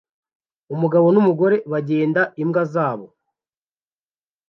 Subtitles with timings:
[0.73, 3.07] Umugabo numugore bagenda imbwa zabo